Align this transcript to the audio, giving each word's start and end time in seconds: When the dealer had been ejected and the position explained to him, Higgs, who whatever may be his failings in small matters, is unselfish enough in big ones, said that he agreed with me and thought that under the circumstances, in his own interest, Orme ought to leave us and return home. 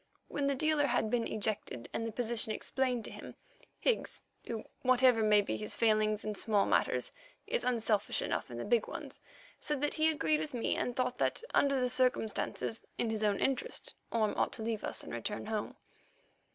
When 0.29 0.47
the 0.47 0.55
dealer 0.55 0.87
had 0.87 1.11
been 1.11 1.27
ejected 1.27 1.87
and 1.93 2.07
the 2.07 2.11
position 2.11 2.51
explained 2.51 3.05
to 3.05 3.11
him, 3.11 3.35
Higgs, 3.79 4.23
who 4.47 4.63
whatever 4.81 5.21
may 5.21 5.41
be 5.41 5.57
his 5.57 5.75
failings 5.77 6.25
in 6.25 6.33
small 6.33 6.65
matters, 6.65 7.11
is 7.45 7.63
unselfish 7.63 8.19
enough 8.19 8.49
in 8.49 8.67
big 8.67 8.87
ones, 8.87 9.21
said 9.59 9.79
that 9.81 9.93
he 9.93 10.09
agreed 10.09 10.39
with 10.39 10.55
me 10.55 10.75
and 10.75 10.95
thought 10.95 11.19
that 11.19 11.43
under 11.53 11.79
the 11.79 11.87
circumstances, 11.87 12.83
in 12.97 13.11
his 13.11 13.23
own 13.23 13.37
interest, 13.39 13.93
Orme 14.11 14.33
ought 14.37 14.53
to 14.53 14.63
leave 14.63 14.83
us 14.83 15.03
and 15.03 15.13
return 15.13 15.45
home. 15.45 15.75